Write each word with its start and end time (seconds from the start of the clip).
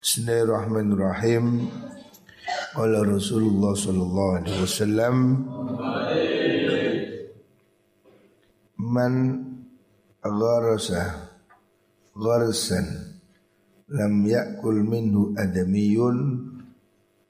Bismillahirrahmanirrahim. 0.00 1.68
Qala 2.72 3.04
Rasulullah 3.04 3.76
sallallahu 3.76 4.32
alaihi 4.40 4.60
wasallam 4.64 5.16
Man 8.80 9.14
gharasa 10.24 11.28
gharsan 12.16 13.20
lam 13.92 14.24
yakul 14.24 14.80
minhu 14.80 15.36
adamiyun 15.36 16.48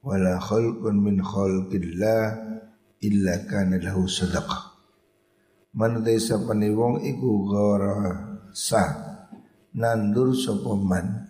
wala 0.06 0.38
khalqun 0.38 0.94
min 0.94 1.18
khalqillah 1.26 2.38
illa 3.02 3.34
kana 3.50 3.82
lahu 3.82 4.06
sadaqah 4.06 4.78
Man 5.74 6.06
desa 6.06 6.38
wong 6.38 7.02
iku 7.02 7.50
gharasa 7.50 8.84
nandur 9.74 10.38
sapa 10.38 10.78
man 10.78 11.29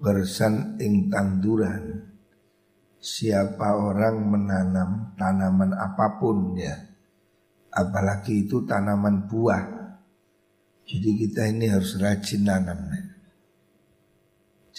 bersan 0.00 0.80
ing 0.80 1.12
tanduran. 1.12 2.08
Siapa 3.00 3.76
orang 3.80 4.16
menanam 4.28 5.14
tanaman 5.16 5.72
apa 5.76 6.16
pun 6.20 6.56
ya. 6.56 6.76
Apalagi 7.72 8.48
itu 8.48 8.64
tanaman 8.64 9.28
buah. 9.28 9.64
Jadi 10.84 11.10
kita 11.16 11.46
ini 11.48 11.70
harus 11.70 11.96
rajin 11.96 12.42
nanam 12.44 12.80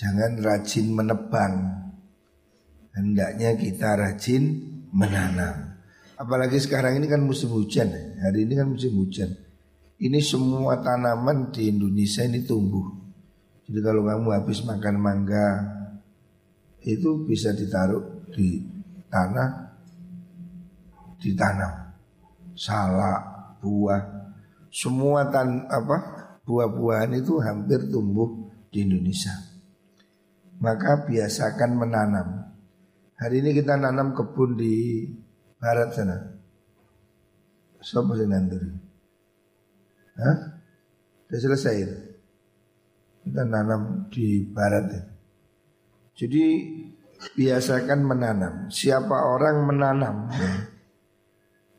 jangan 0.02 0.42
rajin 0.42 0.88
menebang. 0.90 1.54
Hendaknya 2.92 3.56
kita 3.56 3.96
rajin 3.96 4.44
menanam. 4.92 5.78
Apalagi 6.18 6.60
sekarang 6.60 7.00
ini 7.00 7.08
kan 7.08 7.24
musim 7.24 7.54
hujan 7.54 7.88
hari 8.20 8.44
ini 8.50 8.54
kan 8.58 8.68
musim 8.68 8.98
hujan. 8.98 9.32
Ini 10.02 10.20
semua 10.20 10.82
tanaman 10.82 11.54
di 11.54 11.70
Indonesia 11.70 12.26
ini 12.26 12.42
tumbuh 12.42 13.01
jadi 13.72 13.88
kalau 13.88 14.04
kamu 14.04 14.28
habis 14.36 14.68
makan 14.68 15.00
mangga 15.00 15.48
itu 16.84 17.24
bisa 17.24 17.56
ditaruh 17.56 18.28
di 18.36 18.68
tanah 19.08 19.72
ditanam 21.24 21.96
salak, 22.52 23.56
buah, 23.64 24.36
semua 24.68 25.32
tan 25.32 25.72
apa 25.72 25.98
buah-buahan 26.44 27.16
itu 27.16 27.40
hampir 27.40 27.88
tumbuh 27.88 28.52
di 28.68 28.84
Indonesia. 28.84 29.32
Maka 30.60 31.08
biasakan 31.08 31.72
menanam. 31.80 32.28
Hari 33.16 33.40
ini 33.40 33.56
kita 33.56 33.80
nanam 33.80 34.12
kebun 34.12 34.60
di 34.60 35.08
barat 35.56 35.96
sana. 35.96 36.18
Nanti? 38.28 38.60
Hah? 40.20 40.38
Sudah 41.32 41.40
selesai 41.40 42.11
kita 43.22 43.44
nanam 43.46 44.10
di 44.10 44.46
barat 44.50 44.86
ya. 44.90 45.04
Jadi 46.18 46.44
biasakan 47.38 48.00
menanam. 48.02 48.54
Siapa 48.74 49.14
orang 49.14 49.66
menanam 49.66 50.16
ya, 50.34 50.52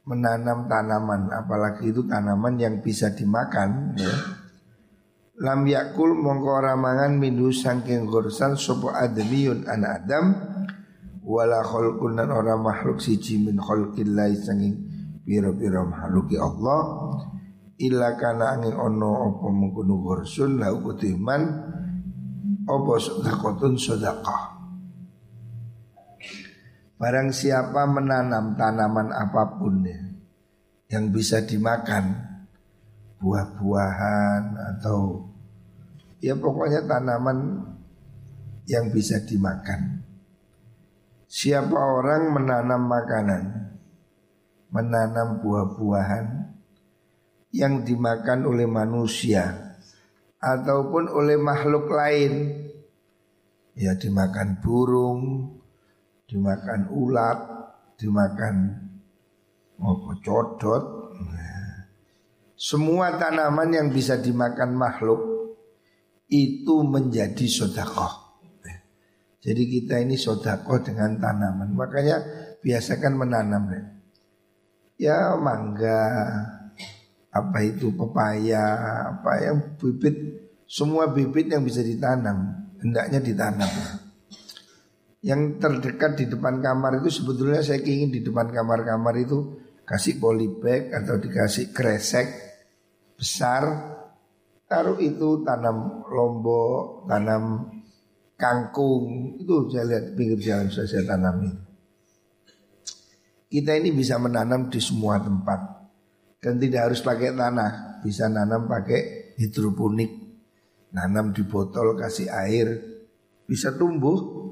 menanam 0.07 0.71
tanaman, 0.71 1.31
apalagi 1.35 1.91
itu 1.91 2.07
tanaman 2.07 2.59
yang 2.59 2.75
bisa 2.79 3.11
dimakan 3.11 3.99
ya. 3.99 4.15
Lam 5.43 5.67
yakul 5.67 6.15
mongko 6.15 6.63
ramangan 6.63 7.19
minhu 7.19 7.51
sangking 7.51 8.07
gursan 8.07 8.55
sopo 8.55 8.95
adamiyun 8.95 9.67
an 9.67 9.83
adam 9.83 10.25
wala 11.25 11.65
khalqun 11.67 12.19
dan 12.21 12.31
orang 12.31 12.63
makhluk 12.63 13.03
siji 13.03 13.43
min 13.43 13.59
khalqillahi 13.59 14.39
sangking 14.39 14.77
piro-piro 15.27 15.89
makhluki 15.89 16.39
Allah 16.39 16.83
illa 17.83 18.15
kana 18.15 18.55
angin 18.55 18.79
ono 18.79 19.35
opo 19.35 19.51
mengkono 19.51 19.99
gursun 19.99 20.63
lau 20.63 20.79
kutiman 20.79 21.43
opo 22.71 22.95
sedekotun 23.03 23.75
sedekah 23.75 24.55
Barang 27.03 27.35
siapa 27.35 27.83
menanam 27.91 28.55
tanaman 28.55 29.11
apa 29.11 29.59
pun 29.59 29.83
ya 29.83 29.99
yang 30.95 31.11
bisa 31.11 31.43
dimakan 31.43 32.15
buah-buahan 33.19 34.55
atau 34.55 35.27
ya 36.23 36.39
pokoknya 36.39 36.87
tanaman 36.87 37.67
yang 38.71 38.95
bisa 38.95 39.19
dimakan. 39.27 40.07
Siapa 41.27 41.75
orang 41.75 42.31
menanam 42.31 42.87
makanan, 42.87 43.45
menanam 44.71 45.41
buah-buahan 45.41 46.52
yang 47.53 47.85
dimakan 47.85 48.49
oleh 48.49 48.65
manusia 48.65 49.77
ataupun 50.41 51.13
oleh 51.13 51.37
makhluk 51.39 51.87
lain. 51.93 52.33
Ya 53.73 53.97
dimakan 53.97 54.61
burung, 54.61 55.49
dimakan 56.29 56.93
ulat, 56.93 57.39
dimakan 57.97 58.57
apa 59.81 60.11
codot. 60.21 60.85
Semua 62.57 63.17
tanaman 63.17 63.73
yang 63.73 63.89
bisa 63.89 64.21
dimakan 64.21 64.77
makhluk 64.77 65.21
itu 66.29 66.85
menjadi 66.85 67.47
sodakoh. 67.49 68.23
Jadi 69.43 69.63
kita 69.67 69.99
ini 69.99 70.15
sodakoh 70.15 70.79
dengan 70.87 71.19
tanaman. 71.19 71.75
Makanya 71.75 72.23
biasakan 72.63 73.19
menanam. 73.19 73.75
Ya 74.95 75.35
mangga, 75.35 76.07
apa 77.33 77.59
itu 77.65 77.97
pepaya, 77.97 78.65
apa 79.17 79.33
yang 79.41 79.57
bibit, 79.81 80.17
semua 80.69 81.09
bibit 81.09 81.49
yang 81.49 81.65
bisa 81.65 81.81
ditanam, 81.81 82.69
hendaknya 82.77 83.25
ditanam. 83.25 83.73
Yang 85.25 85.63
terdekat 85.63 86.21
di 86.21 86.25
depan 86.29 86.61
kamar 86.61 87.01
itu 87.01 87.23
sebetulnya 87.23 87.65
saya 87.65 87.81
ingin 87.81 88.13
di 88.13 88.21
depan 88.21 88.53
kamar-kamar 88.53 89.17
itu 89.17 89.57
kasih 89.89 90.21
polybag 90.21 90.93
atau 90.93 91.17
dikasih 91.17 91.73
kresek 91.73 92.29
besar, 93.17 93.65
taruh 94.69 94.99
itu 95.01 95.41
tanam 95.47 96.05
lombok, 96.13 97.09
tanam 97.09 97.71
kangkung, 98.37 99.39
itu 99.39 99.71
saya 99.71 99.85
lihat 99.89 100.05
pinggir 100.19 100.39
jalan 100.43 100.69
saya, 100.69 100.91
saya 100.91 101.05
tanam 101.07 101.37
itu. 101.47 101.61
Kita 103.53 103.77
ini 103.77 103.93
bisa 103.93 104.17
menanam 104.17 104.73
di 104.73 104.81
semua 104.81 105.21
tempat. 105.21 105.82
Dan 106.43 106.59
tidak 106.59 106.91
harus 106.91 107.01
pakai 107.07 107.39
tanah, 107.39 108.03
bisa 108.03 108.27
nanam 108.27 108.67
pakai 108.67 109.33
hidroponik. 109.39 110.11
Nanam 110.91 111.31
di 111.31 111.47
botol 111.47 111.95
kasih 111.95 112.29
air, 112.35 112.67
bisa 113.47 113.79
tumbuh. 113.79 114.51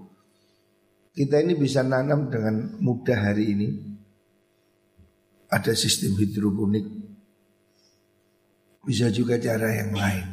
Kita 1.11 1.43
ini 1.43 1.59
bisa 1.59 1.83
nanam 1.83 2.31
dengan 2.31 2.79
mudah 2.79 3.19
hari 3.19 3.45
ini. 3.59 3.69
Ada 5.50 5.75
sistem 5.75 6.15
hidroponik. 6.15 6.87
Bisa 8.87 9.11
juga 9.11 9.34
cara 9.43 9.75
yang 9.75 9.91
lain. 9.91 10.27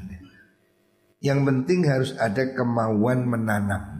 Yang 1.17 1.40
penting 1.41 1.79
harus 1.90 2.12
ada 2.22 2.53
kemauan 2.53 3.25
menanam. 3.25 3.97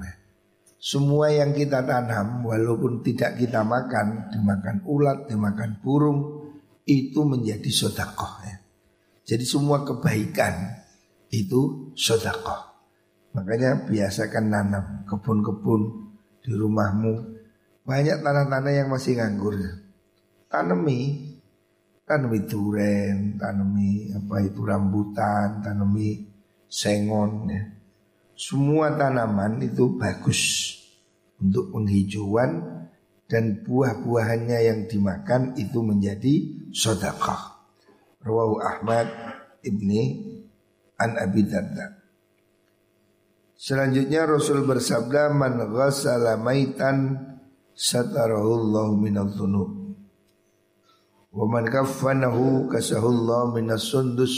Semua 0.78 1.34
yang 1.34 1.58
kita 1.58 1.82
tanam 1.82 2.46
walaupun 2.46 3.02
tidak 3.02 3.42
kita 3.42 3.66
makan, 3.66 4.30
dimakan 4.30 4.86
ulat, 4.86 5.26
dimakan 5.26 5.82
burung, 5.82 6.37
itu 6.88 7.20
menjadi 7.28 7.68
sodakoh 7.68 8.42
ya. 8.48 8.56
Jadi 9.28 9.44
semua 9.44 9.84
kebaikan 9.84 10.56
itu 11.28 11.92
sodakoh. 12.00 12.64
Makanya 13.36 13.86
biasakan 13.86 14.46
nanam 14.48 14.86
kebun-kebun 15.04 15.82
di 16.42 16.56
rumahmu. 16.56 17.14
Banyak 17.84 18.24
tanah-tanah 18.24 18.72
yang 18.72 18.88
masih 18.88 19.20
nganggur. 19.20 19.60
Tanami, 20.48 21.28
tanami 22.08 22.40
duren, 22.48 23.36
tanami 23.36 24.16
apa 24.16 24.36
itu 24.48 24.64
rambutan, 24.64 25.60
tanami 25.60 26.24
sengon 26.72 27.52
ya. 27.52 27.64
Semua 28.38 28.96
tanaman 28.96 29.60
itu 29.60 30.00
bagus 30.00 30.72
untuk 31.42 31.74
penghijauan 31.74 32.77
dan 33.28 33.62
buah-buahannya 33.68 34.60
yang 34.64 34.80
dimakan 34.88 35.54
itu 35.60 35.84
menjadi 35.84 36.36
sodakah. 36.72 37.60
Rawahu 38.24 38.56
Ahmad 38.64 39.08
ibni 39.64 40.24
an 40.96 41.20
Abi 41.20 41.44
Darda. 41.44 42.00
Selanjutnya 43.58 44.24
Rasul 44.24 44.64
bersabda 44.64 45.36
man 45.36 45.60
ghassala 45.76 46.40
maitan 46.40 47.20
satarahullahu 47.76 48.96
minal 48.96 49.32
dhunub. 49.36 49.98
Wa 51.36 51.46
man 51.46 51.68
kaffanahu 51.68 52.72
kasahullahu 52.72 53.60
minas 53.60 53.92
sundus. 53.92 54.34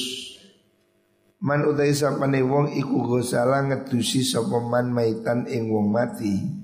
Man 1.40 1.64
utai 1.64 1.96
sapane 1.96 2.42
wong 2.44 2.74
iku 2.74 3.06
ghassala 3.06 3.64
ngedusi 3.70 4.26
sapa 4.26 4.60
man 4.66 4.92
maitan 4.92 5.46
ing 5.48 5.72
wong 5.72 5.94
mati 5.94 6.59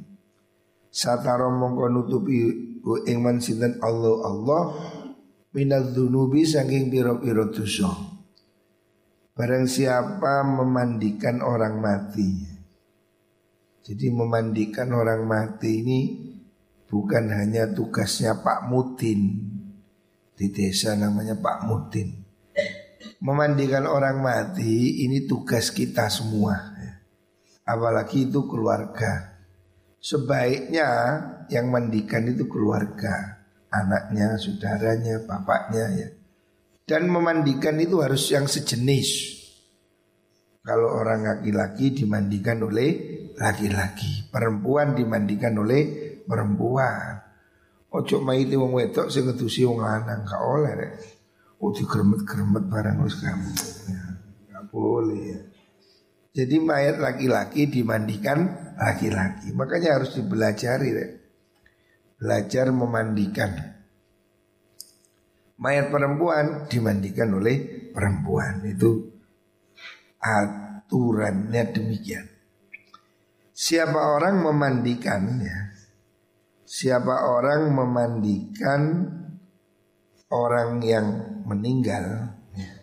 satara 0.95 1.51
mongko 1.51 1.91
nutupi 1.91 2.39
ing 3.03 3.19
man 3.19 3.43
sinten 3.43 3.75
Allah 3.83 4.15
Allah 4.23 4.63
minal 5.51 5.91
dunubi 5.91 6.47
saking 6.47 6.87
piro-piro 6.87 7.51
dosa. 7.51 7.91
Barang 9.35 9.67
siapa 9.67 10.47
memandikan 10.47 11.43
orang 11.43 11.83
mati 11.83 12.55
Jadi 13.83 14.07
memandikan 14.07 14.95
orang 14.95 15.27
mati 15.27 15.83
ini 15.83 15.99
bukan 16.87 17.29
hanya 17.35 17.67
tugasnya 17.69 18.39
Pak 18.39 18.71
Mutin 18.71 19.45
di 20.33 20.47
desa 20.55 20.95
namanya 20.95 21.35
Pak 21.35 21.67
Mutin. 21.67 22.15
Memandikan 23.21 23.85
orang 23.85 24.23
mati 24.23 25.03
ini 25.03 25.27
tugas 25.27 25.69
kita 25.69 26.07
semua. 26.09 26.73
Apalagi 27.67 28.31
itu 28.31 28.47
keluarga. 28.49 29.34
Sebaiknya 30.05 30.89
yang 31.49 31.73
mandikan 31.73 32.29
itu 32.29 32.45
keluarga, 32.45 33.41
anaknya, 33.73 34.37
saudaranya, 34.37 35.25
bapaknya 35.25 35.85
ya. 35.97 36.09
Dan 36.85 37.09
memandikan 37.09 37.73
itu 37.81 38.05
harus 38.05 38.29
yang 38.29 38.45
sejenis. 38.45 39.41
Kalau 40.61 41.01
orang 41.01 41.25
laki-laki 41.25 41.97
dimandikan 41.97 42.61
oleh 42.61 42.89
laki-laki, 43.33 44.29
perempuan 44.29 44.93
dimandikan 44.93 45.57
oleh 45.57 46.21
perempuan. 46.21 47.25
Ojo 47.89 48.21
maiti 48.21 48.53
wong 48.53 48.77
wedok 48.77 49.09
sing 49.09 49.25
ngedusi 49.25 49.65
wong 49.65 49.81
lanang 49.81 50.21
gak 50.21 50.41
oleh 50.45 50.73
rek. 50.77 50.93
Oh 51.65 51.73
digremet-gremet 51.73 52.69
barang 52.69 52.97
wis 53.01 53.17
kamu. 53.17 53.51
Ya, 53.89 54.03
gak 54.53 54.65
boleh 54.69 55.21
ya. 55.33 55.41
Jadi 56.35 56.61
mayat 56.61 57.01
laki-laki 57.01 57.65
dimandikan 57.65 58.64
laki-laki. 58.75 59.51
Makanya 59.55 59.99
harus 59.99 60.15
dibelajari 60.15 60.89
rek. 60.91 61.11
Belajar 62.15 62.71
memandikan. 62.71 63.51
Mayat 65.55 65.87
perempuan 65.87 66.67
dimandikan 66.67 67.31
oleh 67.31 67.91
perempuan 67.95 68.59
itu 68.67 69.07
aturannya 70.19 71.63
demikian. 71.71 72.27
Siapa 73.55 74.19
orang 74.19 74.43
memandikan 74.43 75.39
ya, 75.39 75.71
siapa 76.67 77.23
orang 77.23 77.71
memandikan 77.71 78.81
orang 80.27 80.83
yang 80.83 81.07
meninggal, 81.47 82.35
ya, 82.51 82.73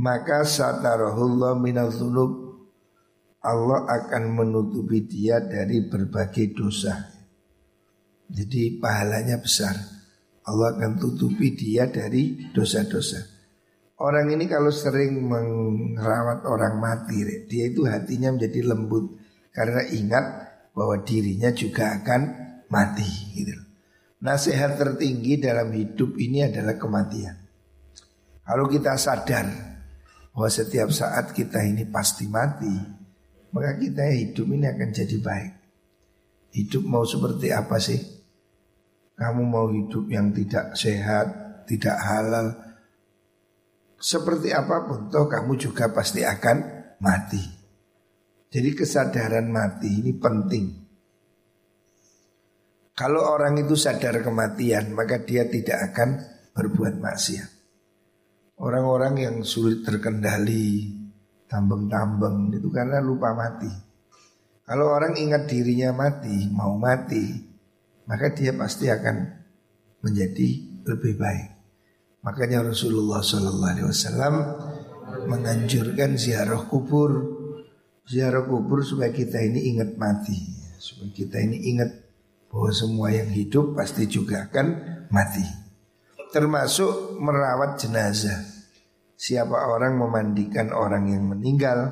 maka 0.00 0.48
satarahullah 0.48 1.60
minal 1.60 1.92
dzunub 1.92 2.45
Allah 3.46 3.86
akan 3.86 4.34
menutupi 4.34 5.06
dia 5.06 5.38
dari 5.38 5.86
berbagai 5.86 6.50
dosa. 6.50 6.98
Jadi 8.26 8.82
pahalanya 8.82 9.38
besar. 9.38 9.78
Allah 10.46 10.74
akan 10.74 10.98
tutupi 10.98 11.54
dia 11.54 11.86
dari 11.86 12.50
dosa-dosa. 12.50 13.22
Orang 14.02 14.28
ini 14.34 14.44
kalau 14.50 14.68
sering 14.74 15.24
merawat 15.24 16.42
orang 16.44 16.82
mati, 16.82 17.46
dia 17.46 17.70
itu 17.70 17.86
hatinya 17.86 18.34
menjadi 18.34 18.66
lembut 18.66 19.16
karena 19.54 19.86
ingat 19.88 20.24
bahwa 20.76 21.00
dirinya 21.06 21.48
juga 21.54 21.96
akan 22.02 22.20
mati. 22.68 23.08
Gitu. 23.32 23.56
Nasihat 24.20 24.76
tertinggi 24.76 25.40
dalam 25.40 25.72
hidup 25.72 26.18
ini 26.18 26.44
adalah 26.44 26.76
kematian. 26.76 27.36
Kalau 28.44 28.68
kita 28.68 28.94
sadar 29.00 29.48
bahwa 30.36 30.50
setiap 30.52 30.92
saat 30.92 31.32
kita 31.32 31.64
ini 31.64 31.88
pasti 31.88 32.28
mati, 32.28 33.05
maka 33.54 33.76
kita 33.78 34.08
hidup 34.10 34.46
ini 34.50 34.66
akan 34.66 34.88
jadi 34.90 35.16
baik. 35.20 35.52
Hidup 36.56 36.82
mau 36.88 37.04
seperti 37.04 37.52
apa 37.52 37.76
sih? 37.76 38.00
Kamu 39.16 39.42
mau 39.48 39.72
hidup 39.72 40.08
yang 40.12 40.28
tidak 40.36 40.76
sehat, 40.76 41.46
tidak 41.66 41.98
halal 41.98 42.54
Seperti 43.98 44.54
apa 44.54 44.86
pun 44.86 45.10
toh 45.10 45.26
kamu 45.26 45.58
juga 45.58 45.90
pasti 45.90 46.22
akan 46.22 46.56
mati 47.02 47.42
Jadi 48.52 48.70
kesadaran 48.72 49.50
mati 49.50 50.04
ini 50.04 50.14
penting 50.16 50.64
Kalau 52.96 53.24
orang 53.24 53.60
itu 53.60 53.74
sadar 53.76 54.22
kematian 54.22 54.94
maka 54.94 55.20
dia 55.20 55.44
tidak 55.50 55.92
akan 55.92 56.22
berbuat 56.54 57.02
maksiat 57.02 57.50
Orang-orang 58.56 59.20
yang 59.20 59.36
sulit 59.44 59.84
terkendali 59.84 60.92
Tambeng-tambeng 61.46 62.50
itu 62.58 62.68
karena 62.74 62.98
lupa 62.98 63.30
mati 63.30 63.70
Kalau 64.66 64.90
orang 64.90 65.14
ingat 65.14 65.46
dirinya 65.46 65.94
mati, 65.94 66.50
mau 66.50 66.74
mati 66.74 67.54
maka 68.06 68.30
dia 68.34 68.54
pasti 68.54 68.86
akan 68.86 69.16
menjadi 70.02 70.48
lebih 70.86 71.18
baik. 71.18 71.48
Makanya 72.22 72.70
Rasulullah 72.70 73.22
Shallallahu 73.22 73.70
Alaihi 73.70 73.86
Wasallam 73.86 74.34
menganjurkan 75.26 76.18
ziarah 76.18 76.66
kubur, 76.66 77.10
ziarah 78.06 78.46
kubur 78.46 78.82
supaya 78.82 79.10
kita 79.10 79.42
ini 79.42 79.74
ingat 79.74 79.94
mati, 79.98 80.38
supaya 80.78 81.10
kita 81.14 81.38
ini 81.42 81.70
ingat 81.74 81.90
bahwa 82.50 82.70
semua 82.70 83.10
yang 83.14 83.30
hidup 83.30 83.74
pasti 83.74 84.06
juga 84.06 84.46
akan 84.50 84.66
mati. 85.10 85.42
Termasuk 86.30 87.18
merawat 87.18 87.78
jenazah. 87.78 88.55
Siapa 89.16 89.72
orang 89.72 89.96
memandikan 89.96 90.76
orang 90.76 91.08
yang 91.08 91.24
meninggal, 91.32 91.88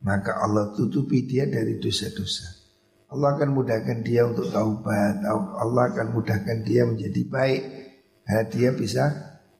maka 0.00 0.40
Allah 0.40 0.72
tutupi 0.72 1.28
dia 1.28 1.44
dari 1.44 1.76
dosa-dosa. 1.76 2.48
Allah 3.12 3.36
akan 3.36 3.52
mudahkan 3.52 4.00
dia 4.00 4.24
untuk 4.24 4.48
taubat. 4.48 5.20
Allah 5.28 5.82
akan 5.92 6.16
mudahkan 6.16 6.64
dia 6.64 6.88
menjadi 6.88 7.22
baik. 7.28 7.62
Karena 8.24 8.44
dia 8.48 8.70
bisa 8.72 9.04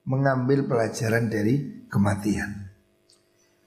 mengambil 0.08 0.64
pelajaran 0.64 1.28
dari 1.28 1.84
kematian. 1.92 2.72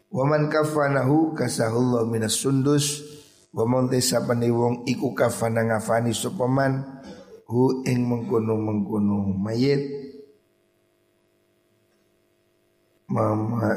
Waman 0.10 0.50
kafanahu 0.50 1.38
kasahullah 1.38 2.10
minas 2.10 2.42
sundus. 2.42 3.06
Waman 3.54 3.94
tesapani 3.94 4.50
wong 4.50 4.90
iku 4.90 5.14
kafana 5.14 5.78
sopaman. 6.18 6.82
Hu 7.46 7.86
ing 7.86 8.10
mengkuno 8.10 8.58
mengkuno 8.58 9.38
mayit 9.38 9.86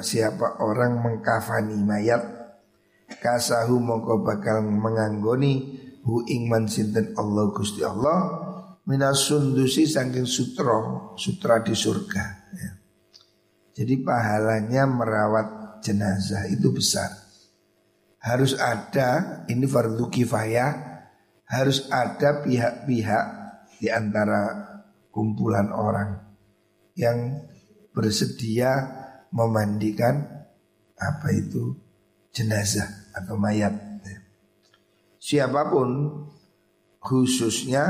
siapa 0.01 0.61
orang 0.65 1.05
mengkafani 1.05 1.79
mayat? 1.85 2.23
Kasahu 3.09 3.81
mongko 3.81 4.21
bakal 4.21 4.61
menganggoni 4.61 5.81
hu 6.05 6.25
ingman 6.29 6.69
sinten 6.69 7.17
Allah 7.17 7.49
Gusti 7.57 7.81
Allah 7.81 8.19
minas 8.85 9.29
sundusi 9.29 9.89
saking 9.89 10.29
sutra 10.29 11.13
sutra 11.17 11.65
di 11.65 11.73
surga. 11.73 12.25
Ya. 12.53 12.71
Jadi 13.81 14.05
pahalanya 14.05 14.85
merawat 14.85 15.81
jenazah 15.81 16.49
itu 16.53 16.69
besar. 16.73 17.09
Harus 18.19 18.59
ada 18.59 19.47
ini 19.47 19.63
fardu 19.63 20.11
kifayah 20.11 20.89
Harus 21.49 21.87
ada 21.89 22.45
pihak-pihak 22.45 23.25
di 23.79 23.89
antara 23.89 24.69
kumpulan 25.09 25.71
orang 25.71 26.19
Yang 26.99 27.47
bersedia 27.95 28.98
memandikan 29.31 30.25
apa 30.99 31.29
itu 31.33 31.77
jenazah 32.33 32.89
atau 33.15 33.39
mayat 33.39 33.89
siapa 35.29 35.69
pun 35.69 36.25
khususnya 37.03 37.85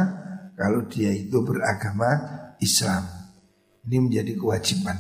kalau 0.58 0.90
dia 0.90 1.14
itu 1.14 1.38
beragama 1.46 2.18
Islam. 2.58 3.06
Ini 3.86 3.96
menjadi 4.02 4.34
kewajiban. 4.34 4.98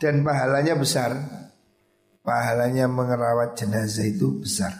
Dan 0.00 0.24
pahalanya 0.24 0.74
besar. 0.74 1.12
Pahalanya 2.24 2.88
mengerawat 2.88 3.60
jenazah 3.60 4.08
itu 4.08 4.40
besar. 4.40 4.72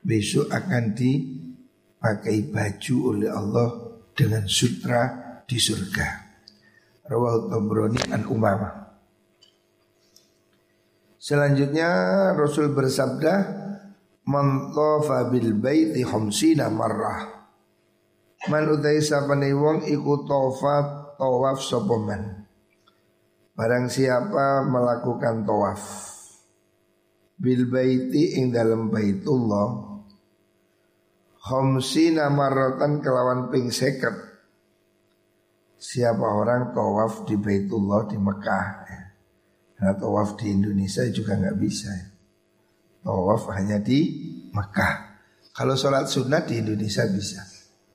Besok 0.00 0.46
akan 0.48 0.94
dipakai 0.94 2.46
baju 2.48 2.96
oleh 3.10 3.30
Allah 3.30 3.68
dengan 4.14 4.46
sutra 4.46 5.10
di 5.44 5.58
surga. 5.58 6.08
Tabrani 7.10 8.14
an 8.14 8.22
Umamah. 8.30 8.89
Selanjutnya 11.20 11.92
Rasul 12.32 12.72
bersabda, 12.72 13.60
Man 14.24 14.72
tofa 14.72 15.28
bil 15.28 15.52
baiti 15.52 16.00
khamsina 16.00 16.72
marrah 16.72 17.28
Man 18.48 18.72
utai 18.72 19.04
sapane 19.04 19.52
wong 19.52 19.84
iku 19.84 20.24
tofa 20.24 20.76
tawaf 21.20 21.60
sapa 21.60 21.96
Barang 23.52 23.92
siapa 23.92 24.64
melakukan 24.64 25.44
tawaf 25.44 25.82
bil 27.36 27.68
baiti 27.68 28.40
ing 28.40 28.48
dalam 28.48 28.88
baitullah 28.88 30.00
khamsina 31.36 32.32
marratan 32.32 33.04
kelawan 33.04 33.52
ping 33.52 33.68
seket 33.68 34.30
Siapa 35.80 36.28
orang 36.28 36.76
tawaf 36.76 37.24
di 37.24 37.40
Baitullah 37.40 38.04
di 38.04 38.20
Mekah 38.20 38.66
ya. 38.84 39.09
Karena 39.80 39.96
tawaf 39.96 40.36
di 40.36 40.52
Indonesia 40.52 41.00
juga 41.08 41.40
nggak 41.40 41.56
bisa 41.56 41.88
ya. 41.88 42.06
Tawaf 43.00 43.48
hanya 43.56 43.80
di 43.80 44.28
Mekah. 44.52 44.94
Kalau 45.56 45.72
sholat 45.72 46.04
sunnah 46.04 46.44
di 46.44 46.60
Indonesia 46.60 47.08
bisa. 47.08 47.40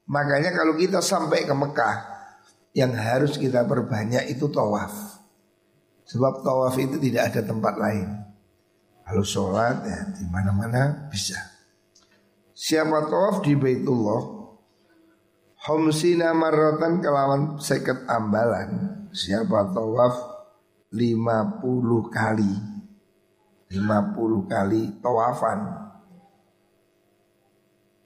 Makanya 0.10 0.50
kalau 0.50 0.74
kita 0.74 0.98
sampai 0.98 1.46
ke 1.46 1.54
Mekah, 1.54 1.96
yang 2.74 2.98
harus 2.98 3.38
kita 3.38 3.70
perbanyak 3.70 4.34
itu 4.34 4.50
tawaf. 4.50 5.22
Sebab 6.10 6.42
tawaf 6.42 6.74
itu 6.82 6.98
tidak 6.98 7.30
ada 7.30 7.42
tempat 7.46 7.77
lain. 7.77 8.10
Kalau 9.06 9.22
sholat 9.22 9.86
ya 9.86 10.10
di 10.10 10.25
mana-mana 10.25 11.06
bisa. 11.06 11.38
Siapa 12.58 13.06
tawaf 13.06 13.46
di 13.46 13.54
Baitullah 13.54 14.22
Homsina 15.70 16.32
marrotan 16.32 17.04
kelawan 17.04 17.60
seket 17.60 18.08
ambalan 18.08 19.04
Siapa 19.12 19.75
tawaf 19.75 20.35
50 20.96 22.08
kali. 22.08 22.54
50 23.68 24.48
kali 24.48 24.82
tawafan. 25.04 25.60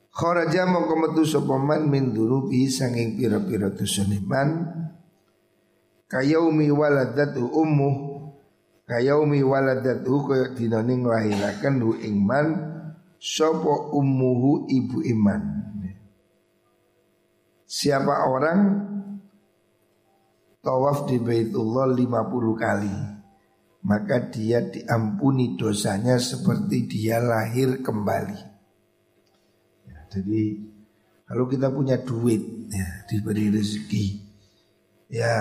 Kharaja 0.10 0.67
mongko 0.67 0.93
metu 1.00 1.24
sapa 1.24 1.55
man 1.55 1.88
min 1.88 2.12
durubi 2.12 2.67
sanging 2.67 3.15
pira-pira 3.15 3.72
dosaniman 3.72 4.67
kayaumi 6.12 6.67
waladatu 6.74 7.48
ummu 7.48 7.89
kayaumi 8.84 9.39
waladatu 9.46 10.27
kaya 10.27 10.51
dinane 10.58 11.00
nglahiraken 11.00 11.75
hu 11.79 11.96
ing 12.03 12.19
man 12.25 12.48
sapa 13.15 13.96
ummuhu 13.96 14.67
ibu 14.67 15.00
iman. 15.08 15.43
Siapa 17.69 18.25
orang 18.25 18.60
tawaf 20.59 21.07
di 21.07 21.17
Baitullah 21.19 21.87
50 21.91 22.63
kali 22.63 23.19
maka 23.83 24.27
dia 24.27 24.59
diampuni 24.59 25.55
dosanya 25.55 26.19
seperti 26.19 26.83
dia 26.89 27.23
lahir 27.23 27.79
kembali. 27.79 28.39
Ya, 29.87 29.99
jadi 30.11 30.59
kalau 31.23 31.47
kita 31.47 31.71
punya 31.71 32.01
duit 32.03 32.67
ya, 32.67 33.07
diberi 33.07 33.47
rezeki 33.47 34.05
ya 35.09 35.35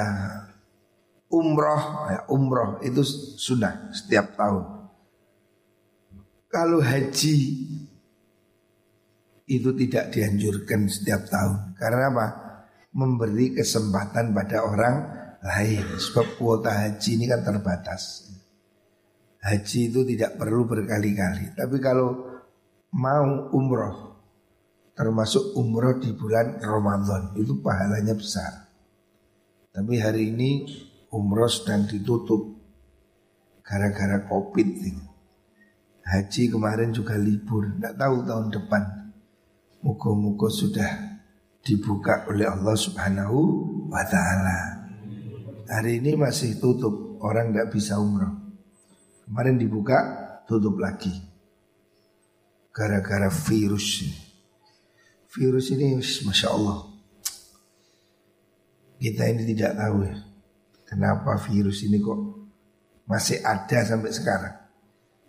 umroh 1.29 1.85
ya, 2.09 2.21
umroh 2.31 2.79
itu 2.87 3.03
sudah 3.37 3.91
setiap 3.91 4.39
tahun. 4.39 4.65
Kalau 6.49 6.81
haji 6.81 7.37
itu 9.49 9.71
tidak 9.77 10.13
dianjurkan 10.13 10.89
setiap 10.89 11.29
tahun. 11.29 11.77
Karena 11.77 12.09
apa? 12.09 12.27
Memberi 12.95 13.53
kesempatan 13.53 14.33
pada 14.33 14.65
orang 14.65 14.97
lain. 15.45 15.85
Sebab 15.99 16.41
kuota 16.41 16.73
haji 16.73 17.11
ini 17.21 17.25
kan 17.29 17.45
terbatas. 17.45 18.29
Haji 19.39 19.81
itu 19.93 20.03
tidak 20.03 20.37
perlu 20.41 20.67
berkali-kali. 20.67 21.55
Tapi 21.55 21.77
kalau 21.79 22.27
mau 22.95 23.53
umroh, 23.55 24.19
termasuk 24.99 25.55
umroh 25.55 26.01
di 26.03 26.11
bulan 26.17 26.59
Ramadan, 26.59 27.39
itu 27.39 27.63
pahalanya 27.63 28.19
besar. 28.19 28.67
Tapi 29.71 29.95
hari 30.03 30.35
ini 30.35 30.51
umroh 31.15 31.47
sedang 31.47 31.87
ditutup 31.87 32.59
gara-gara 33.63 34.27
covid 34.27 34.69
ini. 34.81 35.07
Haji 36.09 36.49
kemarin 36.49 36.91
juga 36.91 37.21
libur, 37.21 37.69
tidak 37.77 37.95
tahu 38.01 38.17
tahun 38.25 38.49
depan. 38.49 38.83
Muka-muka 39.85 40.49
sudah 40.51 41.08
dibuka 41.69 42.25
oleh 42.33 42.49
Allah 42.49 42.73
Subhanahu 42.73 43.39
wa 43.93 44.01
taala. 44.09 44.89
Hari 45.69 46.01
ini 46.01 46.17
masih 46.17 46.57
tutup, 46.57 47.21
orang 47.21 47.53
tidak 47.53 47.69
bisa 47.77 48.01
umroh. 48.01 48.33
Kemarin 49.29 49.61
dibuka, 49.61 49.99
tutup 50.49 50.81
lagi. 50.81 51.13
Gara-gara 52.73 53.29
virus. 53.29 54.09
Virus 55.29 55.69
ini 55.77 56.01
Masya 56.01 56.49
Allah 56.49 56.89
Kita 58.97 59.29
ini 59.29 59.45
tidak 59.45 59.77
tahu 59.77 60.09
ya 60.09 60.17
Kenapa 60.89 61.37
virus 61.37 61.85
ini 61.85 62.01
kok 62.01 62.17
masih 63.05 63.45
ada 63.45 63.85
sampai 63.85 64.09
sekarang 64.09 64.57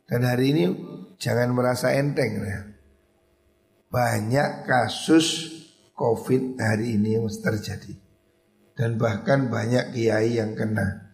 dan 0.09 0.25
hari 0.25 0.57
ini 0.57 0.63
jangan 1.21 1.53
merasa 1.53 1.93
enteng 1.93 2.41
ya. 2.41 2.65
Banyak 3.93 4.65
kasus 4.65 5.58
COVID 5.99 6.55
hari 6.55 6.95
ini 6.95 7.19
yang 7.19 7.27
terjadi. 7.27 7.91
Dan 8.71 8.95
bahkan 8.95 9.51
banyak 9.51 9.91
kiai 9.91 10.39
yang 10.39 10.55
kena. 10.55 11.11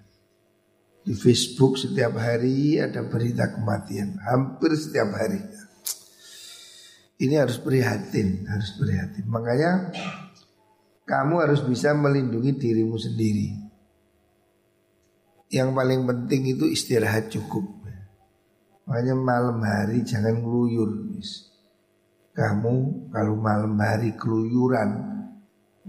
Di 1.02 1.18
Facebook 1.18 1.82
setiap 1.82 2.22
hari 2.22 2.78
ada 2.78 3.02
berita 3.10 3.50
kematian. 3.50 4.22
Hampir 4.22 4.78
setiap 4.78 5.10
hari. 5.18 5.42
Ini 7.18 7.42
harus 7.42 7.58
prihatin, 7.58 8.46
harus 8.46 8.78
prihatin. 8.78 9.26
Makanya 9.26 9.90
kamu 11.10 11.42
harus 11.42 11.66
bisa 11.66 11.98
melindungi 11.98 12.54
dirimu 12.54 13.02
sendiri. 13.02 13.50
Yang 15.50 15.70
paling 15.74 16.02
penting 16.06 16.42
itu 16.54 16.70
istirahat 16.70 17.34
cukup. 17.34 17.66
Makanya 18.86 19.18
malam 19.18 19.58
hari 19.66 20.06
jangan 20.06 20.46
ngeluyur. 20.46 21.18
Kamu 22.36 23.08
kalau 23.16 23.40
malam 23.40 23.80
hari 23.80 24.12
keluyuran 24.20 25.16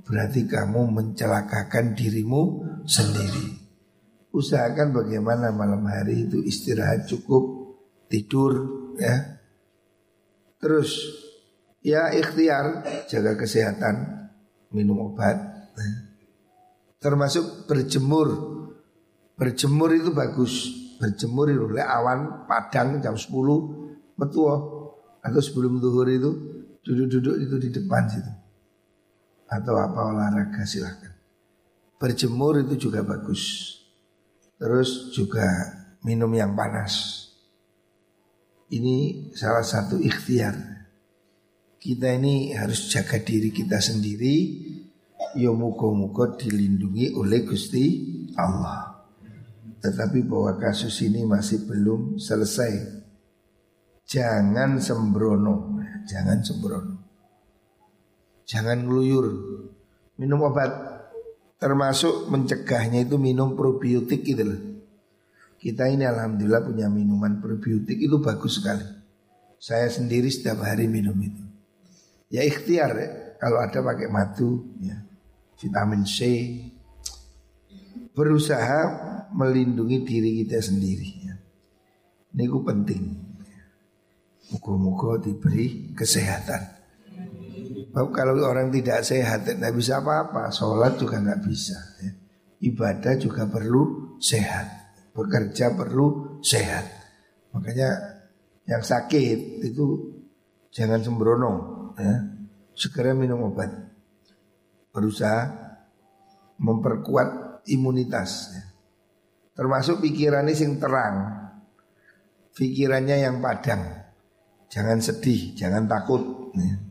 berarti 0.06 0.46
kamu 0.46 0.94
mencelakakan 0.94 1.98
dirimu 1.98 2.62
sendiri. 2.86 3.58
Usahakan 4.30 4.94
bagaimana 4.94 5.50
malam 5.50 5.82
hari 5.90 6.30
itu 6.30 6.38
istirahat 6.46 7.10
cukup, 7.10 7.74
tidur 8.06 8.52
ya. 8.94 9.42
Terus 10.62 11.02
ya 11.82 12.14
ikhtiar 12.14 12.86
jaga 13.10 13.34
kesehatan, 13.34 13.94
minum 14.70 15.10
obat. 15.10 15.34
Ya. 15.74 15.90
Termasuk 17.02 17.66
berjemur. 17.66 18.54
Berjemur 19.36 19.92
itu 19.92 20.14
bagus 20.14 20.86
berjemur 20.96 21.52
itu 21.52 21.60
oleh 21.60 21.84
awan 21.84 22.48
padang 22.48 23.04
jam 23.04 23.14
10 23.14 23.28
betul 24.16 24.75
atau 25.26 25.42
sebelum 25.42 25.82
duhur 25.82 26.06
itu 26.06 26.30
duduk-duduk 26.86 27.36
itu 27.42 27.56
di 27.58 27.68
depan 27.74 28.06
situ. 28.06 28.32
Atau 29.50 29.74
apa 29.74 30.06
olahraga 30.06 30.62
silahkan. 30.62 31.10
Berjemur 31.98 32.62
itu 32.62 32.86
juga 32.86 33.02
bagus. 33.02 33.74
Terus 34.54 35.10
juga 35.10 35.46
minum 36.06 36.30
yang 36.30 36.54
panas. 36.54 37.26
Ini 38.70 39.30
salah 39.34 39.66
satu 39.66 39.98
ikhtiar. 39.98 40.54
Kita 41.78 42.10
ini 42.14 42.54
harus 42.54 42.90
jaga 42.90 43.18
diri 43.18 43.50
kita 43.50 43.82
sendiri. 43.82 44.36
Ya 45.34 45.50
muka-muka 45.50 46.38
dilindungi 46.38 47.14
oleh 47.18 47.42
Gusti 47.46 47.84
Allah. 48.38 49.06
Tetapi 49.82 50.26
bahwa 50.26 50.58
kasus 50.58 50.98
ini 51.04 51.22
masih 51.22 51.66
belum 51.68 52.18
selesai. 52.18 52.95
Jangan 54.06 54.78
sembrono, 54.78 55.82
jangan 56.06 56.38
sembrono. 56.38 56.94
Jangan 58.46 58.86
ngeluyur. 58.86 59.26
Minum 60.22 60.46
obat 60.46 60.70
termasuk 61.58 62.30
mencegahnya 62.30 63.02
itu 63.02 63.18
minum 63.18 63.58
probiotik 63.58 64.22
gitu 64.22 64.46
loh. 64.46 64.60
Kita 65.58 65.90
ini 65.90 66.06
alhamdulillah 66.06 66.62
punya 66.62 66.86
minuman 66.86 67.42
probiotik 67.42 67.98
itu 67.98 68.22
bagus 68.22 68.62
sekali. 68.62 68.86
Saya 69.58 69.90
sendiri 69.90 70.30
setiap 70.30 70.62
hari 70.62 70.86
minum 70.86 71.18
itu. 71.18 71.42
Ya 72.30 72.46
ikhtiar 72.46 72.92
ya, 72.94 73.08
kalau 73.42 73.58
ada 73.58 73.82
pakai 73.82 74.06
madu 74.06 74.70
ya. 74.78 75.02
Vitamin 75.56 76.04
C, 76.06 76.22
berusaha 78.14 78.80
melindungi 79.34 80.04
diri 80.04 80.44
kita 80.44 80.62
sendiri. 80.62 81.08
Ya. 81.26 81.34
Ini 82.36 82.44
ku 82.46 82.60
penting. 82.62 83.25
Muka-muka 84.54 85.18
diberi 85.18 85.90
kesehatan. 85.96 86.76
Sebab 87.96 88.12
kalau 88.12 88.36
orang 88.44 88.68
tidak 88.68 89.02
sehat 89.02 89.48
tidak 89.48 89.72
bisa 89.72 90.04
apa-apa. 90.04 90.52
Sholat 90.52 91.00
juga 91.00 91.16
nggak 91.16 91.40
bisa. 91.42 91.78
Ya. 92.04 92.12
Ibadah 92.68 93.16
juga 93.16 93.48
perlu 93.48 94.14
sehat. 94.20 94.68
Bekerja 95.16 95.72
perlu 95.72 96.38
sehat. 96.44 96.84
Makanya 97.56 97.88
yang 98.68 98.84
sakit 98.84 99.64
itu 99.64 100.12
jangan 100.70 101.00
sembrono. 101.00 101.52
Ya. 101.96 102.20
Segera 102.76 103.16
minum 103.16 103.48
obat. 103.48 103.72
Berusaha 104.92 105.48
memperkuat 106.60 107.64
imunitas 107.72 108.52
ya. 108.52 108.64
Termasuk 109.56 110.04
pikirannya 110.04 110.52
sing 110.52 110.76
terang 110.76 111.48
Pikirannya 112.56 113.20
yang 113.20 113.40
padang 113.40 114.05
Jangan 114.66 114.98
sedih, 114.98 115.54
jangan 115.54 115.86
takut 115.86 116.52
ya. 116.56 116.86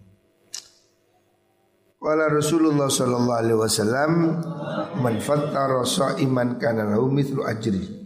Wala 2.06 2.30
Rasulullah 2.30 2.86
sallallahu 2.86 3.42
alaihi 3.42 3.60
wasallam 3.60 4.12
man 5.02 5.16
fattara 5.18 5.82
iman 6.22 6.62
kana 6.62 6.86
lahu 6.86 7.10
mithlu 7.10 7.42
ajri. 7.42 8.06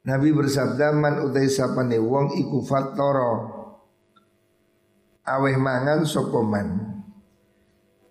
Nabi 0.00 0.34
bersabda 0.34 0.96
man 0.96 1.30
utai 1.30 1.46
sapane 1.46 2.00
wong 2.00 2.34
iku 2.42 2.64
fattara 2.66 3.60
aweh 5.28 5.56
mangan 5.60 6.08
sapa 6.08 6.40
man 6.40 6.68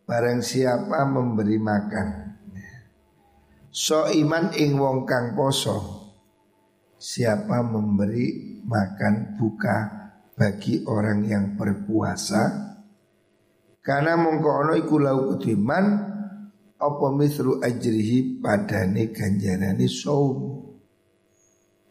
Barang 0.10 0.42
siapa 0.42 1.06
memberi 1.06 1.62
makan 1.62 2.08
So 3.70 4.10
iman 4.10 4.58
ing 4.58 4.74
wong 4.78 5.06
kang 5.06 5.38
poso 5.38 5.78
Siapa 6.98 7.62
memberi 7.62 8.58
makan 8.70 9.36
buka 9.42 9.78
bagi 10.38 10.86
orang 10.86 11.26
yang 11.26 11.46
berpuasa. 11.58 12.70
Karena 13.82 14.14
mongko 14.14 14.78
iku 14.78 14.96
lau 15.02 15.34
kudiman 15.34 15.86
apa 16.78 17.08
misru 17.12 17.58
ajrihi 17.58 18.38
padane 18.38 19.10
ganjarane 19.10 19.88
saum. 19.90 20.62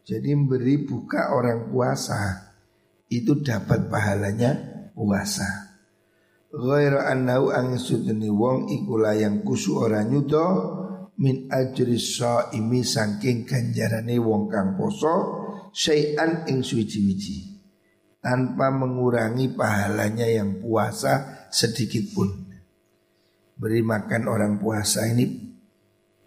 Jadi 0.07 0.33
beri 0.47 0.89
buka 0.89 1.37
orang 1.37 1.69
puasa 1.69 2.49
itu 3.13 3.45
dapat 3.45 3.93
pahalanya 3.93 4.57
puasa. 4.97 5.69
Ghaira 6.49 7.13
annahu 7.13 7.53
angsudni 7.53 8.33
wong 8.33 8.73
iku 8.73 8.97
yang 9.13 9.45
kusu 9.45 9.85
ora 9.85 10.01
nyudo 10.01 10.47
min 11.21 11.51
ajri 11.53 12.01
imi 12.57 12.81
saking 12.81 13.45
ganjarane 13.45 14.17
wong 14.17 14.49
kang 14.49 14.79
poso 14.81 15.45
syai'an 15.73 16.49
ing 16.49 16.65
suci-wici 16.65 17.59
tanpa 18.19 18.69
mengurangi 18.75 19.55
pahalanya 19.55 20.27
yang 20.27 20.61
puasa 20.61 21.47
sedikit 21.49 22.05
pun. 22.13 22.29
Beri 23.59 23.83
makan 23.83 24.23
orang 24.31 24.55
puasa 24.63 25.07
ini 25.11 25.27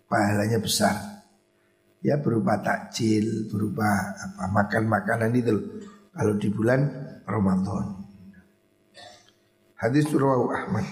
pahalanya 0.10 0.60
besar. 0.60 0.96
Ya 2.02 2.18
berupa 2.18 2.58
takjil, 2.60 3.48
berupa 3.48 3.86
apa 4.18 4.50
makan 4.50 4.84
makanan 4.90 5.32
itu 5.38 5.56
kalau 6.12 6.36
di 6.36 6.50
bulan 6.50 6.82
Ramadan. 7.30 8.02
Hadis 9.78 10.10
Rawahu 10.10 10.50
Ahmad. 10.50 10.86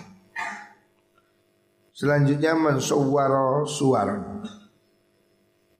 Selanjutnya 1.93 2.55
mensuwaro 2.55 3.67
suwaron. 3.67 4.47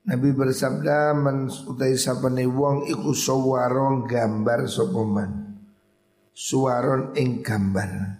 Nabi 0.07 0.31
bersabda 0.31 1.11
men 1.17 1.51
utai 1.51 1.99
sapane 1.99 2.47
wong 2.47 2.87
iku 2.87 3.11
suwaro 3.11 4.07
gambar 4.07 4.69
sopoman. 4.69 5.31
Suwaron 6.31 7.11
ing 7.19 7.43
gambar. 7.43 8.19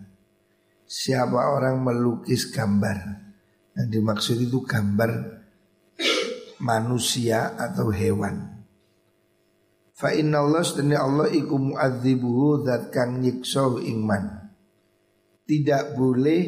Siapa 0.90 1.54
orang 1.54 1.86
melukis 1.86 2.50
gambar 2.50 2.98
Yang 3.78 3.88
dimaksud 3.94 4.38
itu 4.42 4.66
gambar 4.66 5.38
manusia 6.66 7.54
atau 7.54 7.94
hewan 7.94 8.66
Fa 9.94 10.10
inna 10.18 10.42
Allah 10.42 10.66
Allah 10.98 11.30
iku 11.30 11.62
mu'adzibuhu 11.62 12.66
zat 12.66 12.90
kang 12.90 13.22
nyiksa 13.22 13.70
ingman 13.86 14.50
tidak 15.46 15.94
boleh 15.94 16.42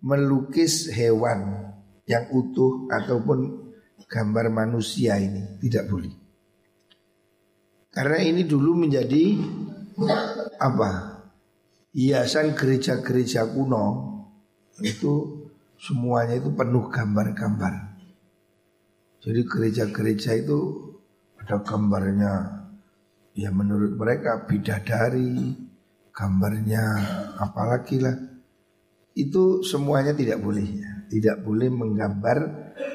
melukis 0.00 0.88
hewan 0.92 1.72
yang 2.08 2.32
utuh 2.32 2.88
ataupun 2.88 3.61
gambar 4.12 4.52
manusia 4.52 5.16
ini 5.16 5.56
tidak 5.56 5.88
boleh. 5.88 6.12
Karena 7.88 8.20
ini 8.20 8.44
dulu 8.44 8.84
menjadi 8.84 9.40
apa? 10.60 10.90
Hiasan 11.92 12.52
gereja-gereja 12.56 13.48
kuno 13.52 13.84
itu 14.80 15.44
semuanya 15.80 16.36
itu 16.36 16.52
penuh 16.52 16.88
gambar-gambar. 16.88 18.00
Jadi 19.20 19.40
gereja-gereja 19.44 20.40
itu 20.40 20.60
ada 21.40 21.60
gambarnya 21.60 22.32
ya 23.32 23.48
menurut 23.52 23.96
mereka 23.96 24.44
bidadari, 24.48 25.56
gambarnya 26.12 26.84
apalagi 27.40 27.96
lah 28.00 28.16
itu 29.12 29.60
semuanya 29.60 30.16
tidak 30.16 30.40
boleh 30.40 30.64
ya. 30.64 30.91
Tidak 31.12 31.44
boleh 31.44 31.68
menggambar 31.68 32.38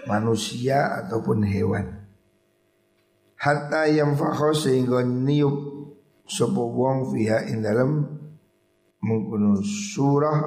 manusia 0.09 0.97
ataupun 1.05 1.45
hewan. 1.45 1.85
Hatta 3.37 3.85
yang 3.85 4.17
fakho 4.17 4.57
sehingga 4.57 5.05
niup 5.05 5.53
sopo 6.25 6.73
wong 6.73 7.13
fiha 7.13 7.45
ing 7.45 7.61
dalam 7.61 8.01
mengkuno 9.05 9.61
surah 9.61 10.39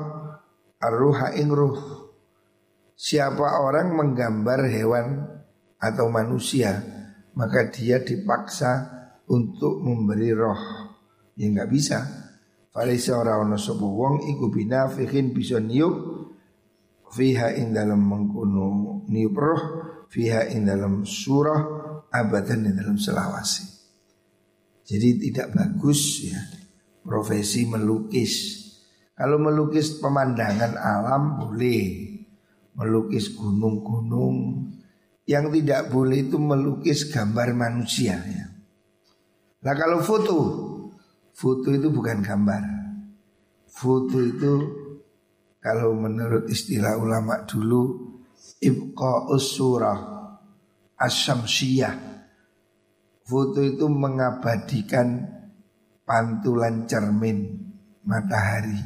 arruha 0.83 1.39
ing 1.39 1.55
ruh. 1.55 1.79
Siapa 2.99 3.62
orang 3.62 3.94
menggambar 3.94 4.66
hewan 4.66 5.31
atau 5.79 6.11
manusia 6.11 6.75
maka 7.38 7.71
dia 7.71 8.03
dipaksa 8.03 8.90
untuk 9.31 9.79
memberi 9.79 10.35
roh. 10.35 10.59
Ya 11.38 11.47
nggak 11.47 11.71
bisa 11.71 12.03
Falaisa 12.71 13.18
ora 13.18 13.35
ono 13.42 13.59
sapa 13.59 13.83
wong 13.83 14.31
iku 14.31 14.47
binafihin 14.47 15.35
bisa 15.35 15.59
niup 15.59 16.10
fiha 17.11 17.59
ing 17.59 17.75
dalam 17.75 18.01
mengkuno 18.01 19.03
niup 19.11 19.37
roh 19.37 19.62
fiha 20.07 20.49
ing 20.55 20.66
dalam 20.66 21.03
surah 21.03 21.61
abadan 22.11 22.70
ing 22.70 22.75
dalam 22.79 22.96
selawasi. 22.96 23.66
Jadi 24.87 25.31
tidak 25.31 25.55
bagus 25.55 26.27
ya 26.27 26.40
profesi 27.05 27.66
melukis. 27.66 28.59
Kalau 29.14 29.37
melukis 29.37 30.01
pemandangan 30.01 30.81
alam 30.81 31.37
boleh, 31.44 32.16
melukis 32.73 33.37
gunung-gunung. 33.37 34.66
Yang 35.29 35.62
tidak 35.62 35.92
boleh 35.94 36.27
itu 36.27 36.40
melukis 36.40 37.07
gambar 37.07 37.55
manusia 37.55 38.18
ya. 38.18 38.51
Nah 39.62 39.75
kalau 39.79 40.03
foto 40.03 40.38
Foto 41.40 41.73
itu 41.73 41.88
bukan 41.88 42.20
gambar. 42.20 42.62
Foto 43.64 44.20
itu 44.20 44.53
kalau 45.61 45.92
menurut 45.92 46.49
istilah 46.49 46.96
ulama 46.96 47.44
dulu 47.44 48.16
ibqa 48.64 49.29
surah 49.37 50.01
asyamsiyah. 50.96 52.09
Foto 53.29 53.62
itu 53.62 53.87
mengabadikan 53.87 55.23
pantulan 56.03 56.88
cermin 56.88 57.61
matahari. 58.03 58.81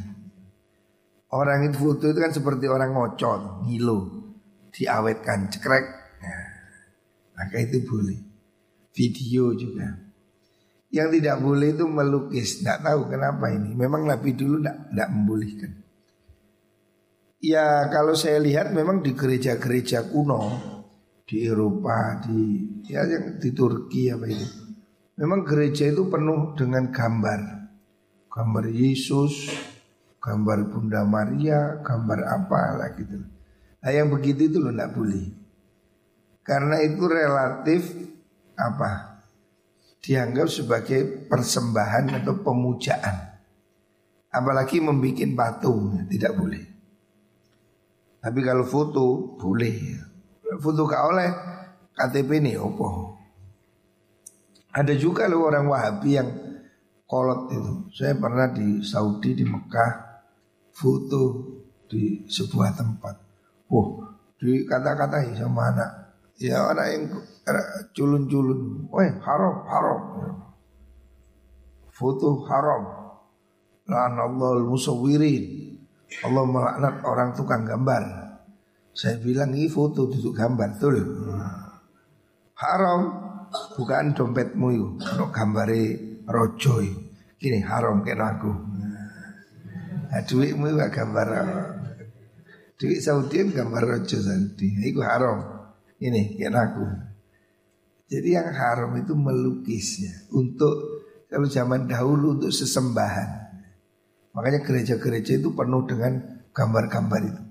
Orang 1.31 1.71
itu 1.71 1.79
foto 1.81 2.11
itu 2.11 2.19
kan 2.21 2.35
seperti 2.35 2.67
orang 2.69 2.95
ngocot, 2.95 3.65
ngilu, 3.67 3.99
diawetkan, 4.75 5.51
cekrek. 5.51 5.87
Nah, 6.21 6.45
maka 7.39 7.57
itu 7.59 7.83
boleh. 7.87 8.21
Video 8.95 9.51
juga. 9.55 9.91
Yang 10.95 11.19
tidak 11.19 11.37
boleh 11.43 11.75
itu 11.75 11.85
melukis. 11.91 12.63
Tidak 12.63 12.87
tahu 12.87 13.11
kenapa 13.11 13.51
ini. 13.51 13.75
Memang 13.75 14.07
Nabi 14.07 14.31
dulu 14.31 14.63
tidak 14.63 15.09
membolehkan. 15.11 15.84
Ya 17.45 17.93
kalau 17.93 18.17
saya 18.17 18.41
lihat 18.41 18.73
memang 18.73 19.05
di 19.05 19.13
gereja-gereja 19.13 20.09
kuno 20.09 20.49
di 21.29 21.45
Eropa, 21.45 22.25
di 22.25 22.65
ya 22.89 23.05
yang 23.05 23.37
di 23.37 23.53
Turki 23.53 24.09
apa 24.09 24.25
itu. 24.33 24.49
Memang 25.21 25.45
gereja 25.45 25.93
itu 25.93 26.09
penuh 26.09 26.57
dengan 26.57 26.89
gambar. 26.89 27.69
Gambar 28.33 28.65
Yesus, 28.73 29.53
gambar 30.25 30.73
Bunda 30.73 31.05
Maria, 31.05 31.85
gambar 31.85 32.33
apa 32.33 32.81
lah 32.81 32.89
gitu. 32.97 33.21
Nah 33.21 33.93
yang 33.93 34.09
begitu 34.09 34.49
itu 34.49 34.57
loh 34.65 34.73
tidak 34.73 34.97
boleh. 34.97 35.27
Karena 36.41 36.81
itu 36.81 37.05
relatif 37.05 37.93
apa 38.57 39.21
dianggap 40.01 40.49
sebagai 40.49 41.29
persembahan 41.29 42.25
atau 42.25 42.41
pemujaan. 42.41 43.37
Apalagi 44.33 44.81
membuat 44.81 45.29
patung 45.37 46.09
tidak 46.09 46.41
boleh. 46.41 46.74
Tapi 48.25 48.41
kalau 48.41 48.65
foto 48.65 49.37
boleh. 49.37 50.01
Foto 50.57 50.89
kau 50.89 51.13
oleh 51.13 51.29
KTP 51.93 52.41
ini 52.41 52.57
opo. 52.57 53.13
Ada 54.73 54.97
juga 54.97 55.29
loh 55.29 55.45
orang 55.45 55.69
Wahabi 55.69 56.11
yang 56.17 56.31
kolot 57.05 57.53
itu. 57.53 57.93
Saya 57.93 58.17
pernah 58.17 58.49
di 58.49 58.81
Saudi 58.81 59.37
di 59.37 59.45
Mekah 59.45 59.93
foto 60.73 61.23
di 61.85 62.25
sebuah 62.25 62.73
tempat. 62.73 63.15
Oh, 63.69 64.01
dikata-katai 64.41 65.37
sama 65.37 65.69
anak. 65.69 65.91
Ya 66.41 66.65
orang 66.65 66.89
yang 66.91 67.05
culun-culun. 67.93 68.89
Weh 68.89 69.11
haram, 69.21 69.69
haram. 69.69 70.01
Foto 71.93 72.43
haram. 72.49 72.83
Lanallahu 73.85 74.73
musawwirin. 74.73 75.74
Allah 76.23 76.45
melaknat 76.47 76.95
orang 77.03 77.35
tukang 77.35 77.67
gambar. 77.67 78.03
Saya 78.95 79.19
bilang 79.19 79.51
ini 79.51 79.67
foto 79.67 80.07
duduk 80.07 80.39
gambar 80.39 80.79
tuh. 80.79 80.95
Haram 82.55 83.01
bukan 83.75 84.15
dompetmu 84.15 84.67
itu. 84.71 84.89
Untuk 85.03 85.35
gambari 85.35 85.99
rojo. 86.31 86.79
Gini 87.35 87.59
haram 87.67 88.07
kena 88.07 88.39
aku. 88.39 88.53
Nah, 90.15 90.23
duitmu 90.23 90.71
itu 90.71 90.79
gambar 90.79 91.29
Duit 92.79 93.03
Saudi 93.03 93.43
gambar 93.51 93.83
rojo 93.83 94.17
Saudi. 94.23 94.69
Itu 94.87 95.03
haram. 95.03 95.43
Ini 95.99 96.39
kena 96.39 96.71
aku. 96.71 96.87
Jadi 98.07 98.37
yang 98.37 98.53
haram 98.55 98.95
itu 98.95 99.17
melukisnya 99.17 100.31
untuk 100.31 101.03
kalau 101.27 101.51
zaman 101.51 101.91
dahulu 101.91 102.39
untuk 102.39 102.55
sesembahan. 102.55 103.44
Makanya 104.35 104.67
gereja-gereja 104.67 105.39
itu 105.39 105.55
penuh 105.55 105.87
dengan 105.87 106.43
gambar-gambar 106.51 107.23
itu. 107.23 107.43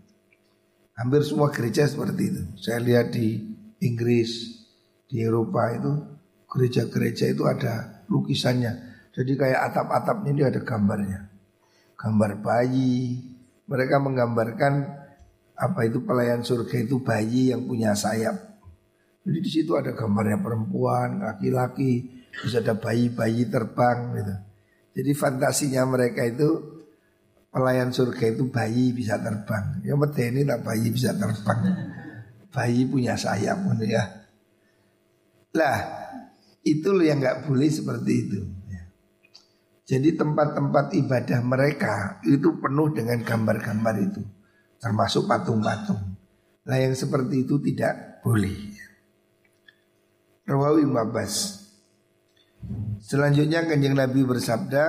Hampir 0.94 1.22
semua 1.26 1.50
gereja 1.50 1.88
seperti 1.88 2.24
itu. 2.30 2.42
Saya 2.60 2.84
lihat 2.84 3.16
di 3.16 3.40
Inggris, 3.82 4.62
di 5.10 5.24
Eropa 5.24 5.74
itu 5.74 5.92
gereja-gereja 6.46 7.34
itu 7.34 7.50
ada 7.50 8.06
lukisannya 8.06 8.94
Jadi 9.14 9.38
kayak 9.38 9.74
atap-atapnya 9.74 10.30
ini 10.34 10.42
ada 10.42 10.62
gambarnya. 10.66 11.30
Gambar 11.94 12.42
bayi. 12.42 13.22
Mereka 13.70 14.02
menggambarkan 14.02 14.74
apa 15.54 15.86
itu 15.86 16.02
pelayan 16.02 16.42
surga 16.42 16.82
itu 16.82 16.98
bayi 16.98 17.54
yang 17.54 17.70
punya 17.70 17.94
sayap. 17.94 18.34
Jadi 19.22 19.38
di 19.40 19.50
situ 19.54 19.78
ada 19.78 19.94
gambarnya 19.94 20.42
perempuan, 20.42 21.22
laki-laki, 21.22 22.26
bisa 22.42 22.60
ada 22.60 22.74
bayi-bayi 22.74 23.46
terbang 23.48 24.18
gitu. 24.18 24.36
Jadi 24.98 25.12
fantasinya 25.14 25.86
mereka 25.86 26.26
itu 26.26 26.73
pelayan 27.54 27.94
surga 27.94 28.34
itu 28.34 28.50
bayi 28.50 28.90
bisa 28.92 29.22
terbang. 29.22 29.86
Ya 29.86 29.94
ini 29.94 30.42
tak 30.42 30.66
bayi 30.66 30.90
bisa 30.90 31.14
terbang. 31.14 31.62
Bayi 32.50 32.90
punya 32.90 33.14
sayap 33.14 33.62
gitu 33.78 33.94
ya. 33.94 34.04
Lah, 35.54 35.80
itu 36.66 36.90
loh 36.90 37.06
yang 37.06 37.22
nggak 37.22 37.46
boleh 37.46 37.70
seperti 37.70 38.14
itu. 38.26 38.42
Jadi 39.84 40.16
tempat-tempat 40.16 40.96
ibadah 40.96 41.40
mereka 41.46 42.18
itu 42.26 42.58
penuh 42.58 42.90
dengan 42.96 43.22
gambar-gambar 43.22 43.96
itu. 44.02 44.22
Termasuk 44.82 45.30
patung-patung. 45.30 46.18
Nah 46.64 46.78
yang 46.80 46.96
seperti 46.96 47.44
itu 47.46 47.60
tidak 47.60 48.24
boleh. 48.24 48.74
Rawawi 50.48 50.88
Mabas. 50.88 51.68
Selanjutnya 53.04 53.68
kanjeng 53.68 54.00
Nabi 54.00 54.24
bersabda, 54.24 54.84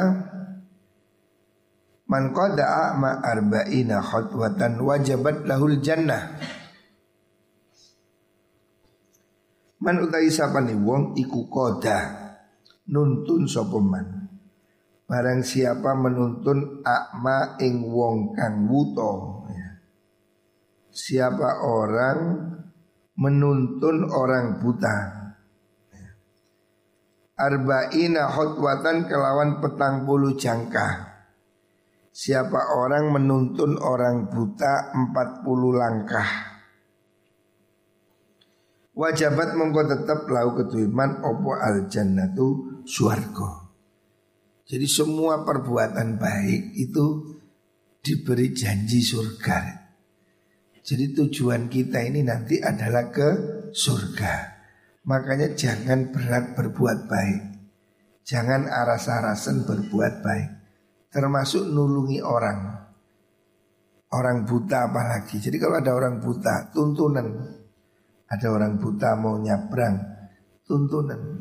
Man 2.05 2.37
qada'a 2.37 3.01
ma 3.01 3.25
arba'ina 3.25 4.05
khutwatan 4.05 4.77
wajabat 4.85 5.49
lahul 5.49 5.81
jannah. 5.81 6.37
Man 9.81 10.05
utai 10.05 10.29
sapani 10.29 10.77
wong 10.77 11.17
iku 11.17 11.49
koda 11.49 12.25
nuntun 12.89 13.49
sopeman 13.49 14.25
Barang 15.05 15.45
siapa 15.45 15.93
menuntun 15.97 16.81
akma 16.81 17.61
ing 17.61 17.93
wong 17.93 18.33
kang 18.33 18.65
wuto 18.69 19.45
ya. 19.53 19.69
Siapa 20.89 21.61
orang 21.61 22.21
menuntun 23.21 24.09
orang 24.09 24.65
buta 24.65 24.97
ya. 25.93 26.09
Arba'ina 27.37 28.33
khutwatan 28.33 29.05
kelawan 29.05 29.61
petang 29.61 30.09
bulu 30.09 30.41
jangka 30.41 31.14
Siapa 32.15 32.79
orang 32.79 33.11
menuntun 33.11 33.75
orang 33.75 34.31
buta 34.31 34.95
empat 34.95 35.43
puluh 35.43 35.75
langkah 35.75 36.55
Wajabat 38.95 39.59
mongko 39.59 39.83
tetap 39.91 40.31
lau 40.31 40.55
ketuiman 40.55 41.19
opo 41.27 41.59
al 41.59 41.91
jannatu 41.91 42.79
suargo 42.87 43.65
jadi 44.65 44.89
semua 44.89 45.45
perbuatan 45.45 46.17
baik 46.17 46.73
itu 46.81 47.37
diberi 48.01 48.57
janji 48.57 49.05
surga. 49.05 49.85
Jadi 50.85 51.13
tujuan 51.17 51.69
kita 51.69 52.01
ini 52.01 52.25
nanti 52.25 52.61
adalah 52.65 53.13
ke 53.13 53.29
surga. 53.73 54.57
Makanya 55.05 55.53
jangan 55.53 56.13
berat 56.13 56.57
berbuat 56.57 57.09
baik. 57.09 57.43
Jangan 58.25 58.65
aras-arasan 58.69 59.69
berbuat 59.69 60.25
baik. 60.25 60.51
Termasuk 61.15 61.71
nulungi 61.71 62.19
orang. 62.19 62.75
Orang 64.11 64.43
buta 64.43 64.91
apalagi. 64.91 65.39
Jadi 65.39 65.63
kalau 65.63 65.79
ada 65.79 65.95
orang 65.95 66.19
buta, 66.19 66.75
tuntunan. 66.75 67.27
Ada 68.27 68.51
orang 68.51 68.83
buta 68.83 69.15
mau 69.15 69.39
nyabrang, 69.39 69.95
tuntunan. 70.67 71.39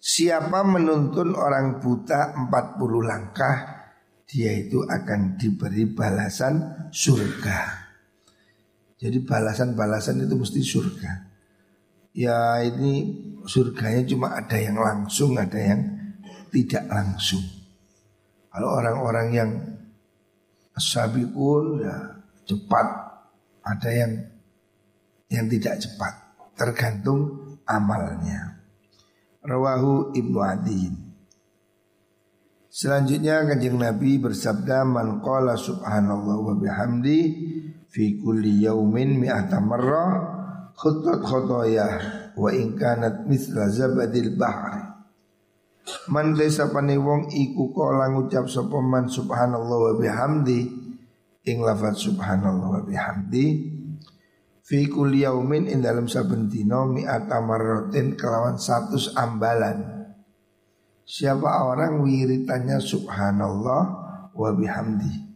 Siapa 0.00 0.64
menuntun 0.64 1.36
orang 1.36 1.76
buta 1.76 2.32
40 2.32 3.04
langkah 3.04 3.84
Dia 4.24 4.56
itu 4.56 4.80
akan 4.80 5.36
diberi 5.36 5.84
balasan 5.92 6.88
surga 6.88 7.60
Jadi 8.96 9.20
balasan-balasan 9.20 10.24
itu 10.24 10.40
mesti 10.40 10.60
surga 10.64 11.12
Ya 12.16 12.64
ini 12.64 13.12
surganya 13.44 14.00
cuma 14.08 14.32
ada 14.40 14.56
yang 14.56 14.80
langsung 14.80 15.36
Ada 15.36 15.60
yang 15.60 15.80
tidak 16.48 16.88
langsung 16.88 17.59
Kalau 18.50 18.68
orang-orang 18.82 19.28
yang 19.30 19.50
Sabikun 20.80 21.84
ya 21.84 21.96
cepat. 22.48 22.86
Ada 23.60 23.90
yang 23.92 24.12
yang 25.28 25.46
tidak 25.46 25.78
cepat. 25.84 26.12
Tergantung 26.56 27.20
amalnya. 27.68 28.64
Rawahu 29.44 30.16
Ibnu 30.16 30.38
Adin. 30.40 30.94
Selanjutnya 32.70 33.44
kanjeng 33.44 33.76
Nabi 33.76 34.22
bersabda 34.22 34.86
Man 34.86 35.18
qala 35.20 35.58
subhanallah 35.58 36.38
wa 36.38 36.54
bihamdi 36.54 37.20
Fi 37.90 38.14
kulli 38.22 38.62
yaumin 38.62 39.18
mi'ata 39.18 39.58
marrah 39.58 40.38
Khuttat 40.78 41.18
khotoyah 41.18 41.92
Wa 42.38 42.54
in 42.54 42.78
kanat 42.78 43.26
misla 43.26 43.66
zabadil 43.74 44.38
bahri 44.38 44.89
Man 46.12 46.38
desa 46.38 46.70
pane 46.70 46.94
wong 47.00 47.32
iku 47.34 47.74
kala 47.74 48.12
ngucap 48.12 48.46
sapa 48.46 48.78
man 48.78 49.10
subhanallah 49.10 49.78
wa 49.90 49.92
bihamdi 49.98 50.60
ing 51.48 51.56
lafaz 51.64 52.04
subhanallah 52.04 52.78
wa 52.78 52.82
bihamdi 52.84 53.46
Fi 54.70 54.86
kulli 54.86 55.26
yaumin 55.26 55.66
in 55.66 55.82
dalam 55.82 56.06
saben 56.06 56.46
dina 56.46 56.86
mi'ata 56.86 57.42
marratin 57.42 58.14
kelawan 58.14 58.54
satu 58.54 58.94
ambalan. 59.18 59.82
Siapa 61.02 61.66
orang 61.66 62.06
wiritannya 62.06 62.78
subhanallah 62.78 63.82
wa 64.30 64.50
bihamdi. 64.54 65.26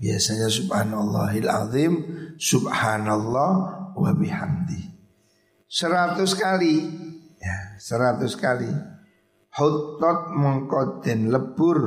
Biasanya 0.00 0.48
subhanallahil 0.48 1.44
azim, 1.52 1.92
subhanallah 2.40 3.52
wa 3.92 4.10
bihamdi. 4.16 4.80
Seratus 5.68 6.32
kali, 6.32 6.80
ya 7.36 7.76
seratus 7.76 8.32
kali. 8.32 8.72
Hutot 9.50 10.34
mengkoden 10.36 11.30
lebur. 11.30 11.78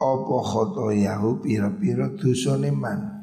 Opo 0.00 0.40
khotoyahu 0.40 1.44
pira-pira 1.44 2.08
dusone 2.16 2.72
man 2.72 3.20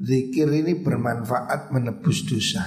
Zikir 0.00 0.48
ini 0.48 0.80
bermanfaat 0.80 1.76
menebus 1.76 2.24
dosa. 2.24 2.64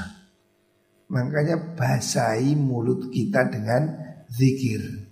Makanya 1.10 1.74
basahi 1.74 2.54
mulut 2.54 3.10
kita 3.10 3.50
dengan 3.50 3.90
zikir. 4.30 5.10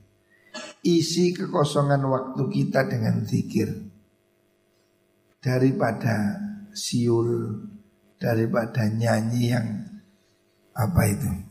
Isi 0.86 1.34
kekosongan 1.34 2.06
waktu 2.06 2.44
kita 2.46 2.86
dengan 2.86 3.26
zikir. 3.26 3.74
Daripada 5.42 6.38
siul 6.70 7.58
Daripada 8.22 8.86
nyanyi 8.86 9.44
yang 9.50 9.68
Apa 10.78 11.10
itu 11.10 11.51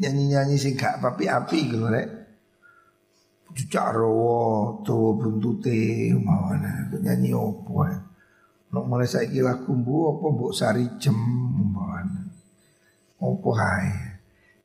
Nyanyi-nyanyi 0.00 0.56
sih 0.58 0.74
gak 0.74 0.98
api-api 0.98 1.58
gitu 1.70 1.86
rek 1.86 2.08
Cucak 3.54 3.94
rowo 3.94 4.82
Tuh 4.82 5.14
buntute 5.14 6.10
Mawana 6.18 6.90
Nyanyi 6.90 7.30
opo 7.30 7.86
Nek 8.74 8.90
mulai 8.90 9.06
saya 9.06 9.30
kira 9.30 9.62
kumbu 9.62 10.18
apa 10.18 10.26
mbok 10.34 10.50
sari 10.50 10.98
jem 10.98 11.14
umpamane. 11.14 12.26
Apa 13.22 13.50
hai. 13.54 13.88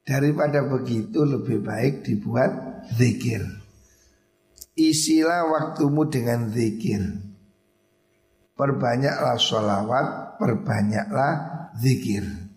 Daripada 0.01 0.65
begitu 0.65 1.21
lebih 1.21 1.61
baik 1.61 2.01
dibuat 2.01 2.81
zikir. 2.97 3.45
Isilah 4.73 5.45
waktumu 5.53 6.09
dengan 6.09 6.49
zikir. 6.49 7.05
Perbanyaklah 8.57 9.37
sholawat, 9.37 10.41
perbanyaklah 10.41 11.33
zikir. 11.77 12.48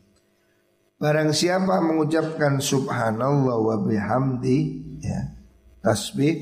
Barang 1.02 1.34
siapa 1.34 1.82
mengucapkan 1.82 2.62
subhanallah 2.62 3.58
wa 3.58 3.74
bihamdi 3.82 4.58
ya, 5.02 5.34
tasbih 5.82 6.38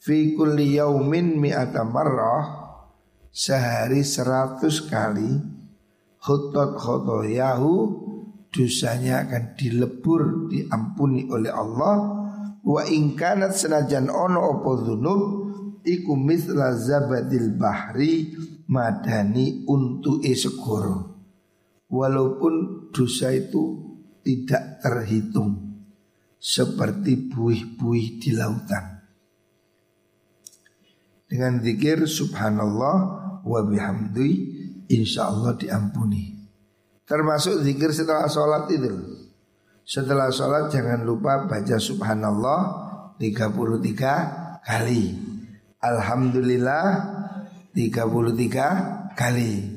fi 0.00 0.32
kulli 0.32 0.80
yaumin 0.80 1.36
mi'ata 1.36 1.84
marrah 1.84 2.72
sehari 3.28 4.00
seratus 4.00 4.80
kali 4.88 5.60
Hutot 6.24 6.80
khotoyahu 6.80 7.74
Dosanya 8.48 9.28
akan 9.28 9.44
dilebur 9.54 10.48
Diampuni 10.48 11.28
oleh 11.28 11.52
Allah. 11.52 11.96
Wa 12.64 12.82
ingkanat 12.88 13.54
senajan 13.54 14.08
ono 14.08 14.56
opo 14.56 14.70
dhunub 14.80 15.22
Iku 15.84 16.16
mithla 16.16 16.72
zabadil 16.74 17.52
bahri 17.54 18.32
Madani 18.66 19.68
untuk 19.68 20.24
esegoro 20.24 21.15
Walaupun 21.86 22.88
dosa 22.90 23.30
itu 23.30 23.94
tidak 24.26 24.82
terhitung 24.82 25.78
Seperti 26.34 27.30
buih-buih 27.30 28.18
di 28.18 28.30
lautan 28.34 29.06
Dengan 31.30 31.62
zikir 31.62 32.06
subhanallah 32.06 32.96
wa 33.46 33.60
bihamdi 33.62 34.30
insya 34.90 35.30
Allah 35.30 35.54
diampuni. 35.54 36.34
Termasuk 37.06 37.62
zikir 37.62 37.94
setelah 37.94 38.26
sholat 38.26 38.66
itu. 38.74 38.90
Setelah 39.86 40.34
sholat 40.34 40.74
jangan 40.74 41.06
lupa 41.06 41.46
baca 41.46 41.78
subhanallah 41.78 42.60
33 43.22 44.66
kali. 44.66 45.14
Alhamdulillah 45.78 46.86
33 47.70 49.14
kali. 49.14 49.75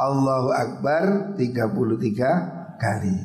Allahu 0.00 0.48
Akbar 0.48 1.36
33 1.36 2.80
kali. 2.80 3.18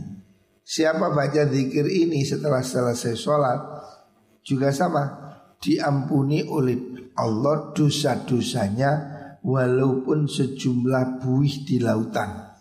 Siapa 0.66 1.16
baca 1.16 1.48
zikir 1.48 1.88
ini 1.88 2.28
setelah 2.28 2.60
selesai 2.60 3.16
sholat 3.16 3.60
juga 4.44 4.76
sama 4.76 5.04
diampuni 5.64 6.44
oleh 6.44 7.08
Allah 7.16 7.72
dosa-dosanya 7.72 8.92
walaupun 9.40 10.28
sejumlah 10.28 11.24
buih 11.24 11.64
di 11.64 11.80
lautan. 11.80 12.52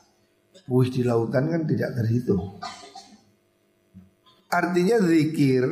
Buih 0.70 0.94
di 0.94 1.03
lautan 1.03 1.50
kan 1.50 1.62
tidak 1.66 1.90
terhitung. 1.98 2.62
Artinya 4.53 5.03
zikir 5.03 5.64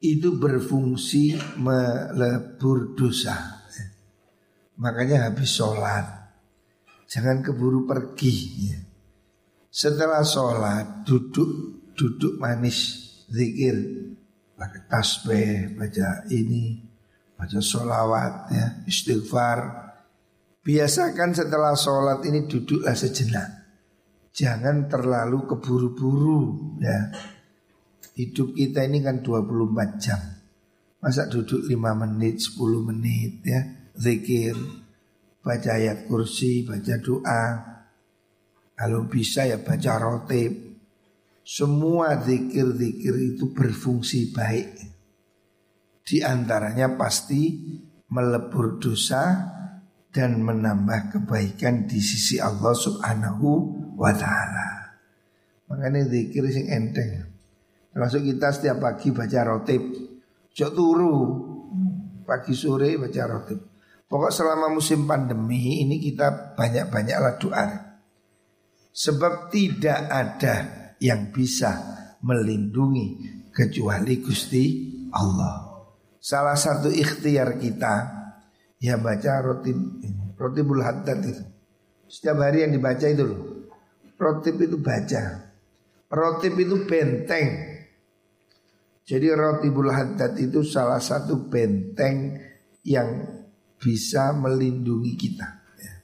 itu 0.00 0.28
berfungsi 0.40 1.38
melebur 1.60 2.96
dosa. 2.96 3.59
Makanya 4.80 5.28
habis 5.28 5.60
sholat. 5.60 6.08
Jangan 7.04 7.44
keburu 7.44 7.84
pergi. 7.84 8.72
Setelah 9.68 10.24
sholat 10.24 11.04
duduk 11.04 11.50
duduk 11.92 12.40
manis 12.40 12.96
zikir. 13.28 13.76
Pakai 14.56 14.88
tasbih 14.92 15.72
baca 15.72 16.28
ini 16.28 16.84
baca 17.36 17.60
sholawat 17.60 18.32
ya 18.52 18.66
istighfar. 18.88 19.58
Biasakan 20.60 21.32
setelah 21.32 21.76
sholat 21.76 22.24
ini 22.24 22.48
duduklah 22.48 22.96
sejenak. 22.96 23.48
Jangan 24.32 24.88
terlalu 24.88 25.44
keburu-buru 25.44 26.76
ya. 26.80 27.08
Hidup 28.16 28.52
kita 28.52 28.84
ini 28.84 29.00
kan 29.00 29.24
24 29.24 29.96
jam. 29.96 30.20
Masa 31.00 31.24
duduk 31.28 31.64
5 31.64 31.76
menit 32.04 32.44
10 32.44 32.60
menit 32.84 33.40
ya 33.48 33.79
zikir 33.96 34.56
baca 35.40 35.70
ayat 35.76 36.06
kursi 36.06 36.66
baca 36.66 36.94
doa 37.00 37.44
kalau 38.76 39.08
bisa 39.08 39.48
ya 39.48 39.60
baca 39.60 39.96
rotib 40.00 40.52
semua 41.40 42.20
zikir-zikir 42.20 43.14
itu 43.34 43.50
berfungsi 43.50 44.30
baik 44.30 44.68
di 46.04 46.18
antaranya 46.20 46.98
pasti 46.98 47.56
melebur 48.10 48.82
dosa 48.82 49.46
dan 50.10 50.42
menambah 50.42 51.14
kebaikan 51.14 51.86
di 51.86 52.02
sisi 52.02 52.42
Allah 52.42 52.74
Subhanahu 52.74 53.48
wa 53.94 54.10
taala. 54.10 54.98
Makanya 55.70 56.10
zikir 56.10 56.42
sing 56.50 56.66
enteng. 56.66 57.30
Termasuk 57.94 58.26
kita 58.26 58.50
setiap 58.50 58.82
pagi 58.82 59.14
baca 59.14 59.40
rotib. 59.46 59.82
Jok 60.50 60.70
turu 60.74 61.18
pagi 62.26 62.54
sore 62.58 62.98
baca 62.98 63.22
rotib. 63.30 63.69
Pokok 64.10 64.34
selama 64.34 64.66
musim 64.74 65.06
pandemi 65.06 65.86
ini 65.86 66.02
kita 66.02 66.58
banyak-banyaklah 66.58 67.38
doa. 67.38 67.66
Sebab 68.90 69.54
tidak 69.54 70.00
ada 70.10 70.54
yang 70.98 71.30
bisa 71.30 71.78
melindungi 72.26 73.22
kecuali 73.54 74.18
Gusti 74.18 74.64
Allah. 75.14 75.86
Salah 76.18 76.58
satu 76.58 76.90
ikhtiar 76.90 77.62
kita 77.62 77.94
ya 78.82 78.98
baca 78.98 79.46
rotib 79.46 79.78
rotibul 80.34 80.82
haddad 80.82 81.22
itu. 81.22 81.44
Setiap 82.10 82.42
hari 82.42 82.66
yang 82.66 82.74
dibaca 82.74 83.06
itu 83.06 83.22
loh. 83.22 83.70
Rotib 84.18 84.58
itu 84.58 84.74
baca. 84.82 85.54
Rotib 86.10 86.58
itu 86.58 86.82
benteng. 86.82 87.78
Jadi 89.06 89.26
rotibul 89.38 89.94
haddad 89.94 90.34
itu 90.34 90.66
salah 90.66 90.98
satu 90.98 91.46
benteng 91.46 92.42
yang 92.82 93.39
bisa 93.80 94.36
melindungi 94.36 95.16
kita. 95.16 95.48
Ya. 95.80 95.94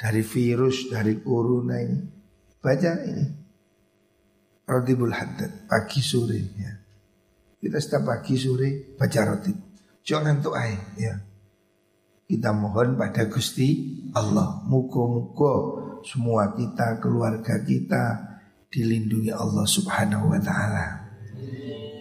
Dari 0.00 0.24
virus, 0.24 0.88
dari 0.88 1.20
corona 1.20 1.76
ini. 1.76 2.00
Baca 2.56 2.92
ini. 3.04 3.26
Rotibul 4.66 5.14
haddad 5.14 5.70
pagi 5.70 6.02
sore 6.02 6.40
ya. 6.58 6.72
Kita 7.60 7.78
setiap 7.78 8.02
pagi 8.02 8.34
sore 8.34 8.98
baca 8.98 9.20
rotib. 9.22 9.56
Jangan 10.02 10.42
tuh 10.42 10.56
ya. 10.98 11.14
Kita 12.26 12.50
mohon 12.50 12.98
pada 12.98 13.30
Gusti 13.30 14.02
Allah. 14.10 14.66
Muka-muka 14.66 15.54
semua 16.02 16.50
kita, 16.58 16.98
keluarga 16.98 17.62
kita 17.62 18.34
dilindungi 18.66 19.30
Allah 19.30 19.62
Subhanahu 19.62 20.34
wa 20.34 20.40
taala. 20.42 21.06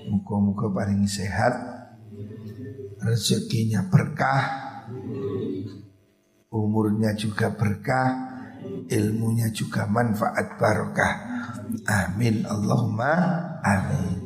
Muka-muka 0.10 0.70
paling 0.74 1.06
sehat, 1.06 1.54
rezekinya 3.06 3.86
berkah, 3.86 4.65
umurnya 6.50 7.12
juga 7.14 7.52
berkah, 7.54 8.10
ilmunya 8.90 9.52
juga 9.52 9.86
manfaat 9.86 10.58
barokah. 10.58 11.16
Amin 11.86 12.46
Allahumma 12.46 13.14
amin. 13.62 14.25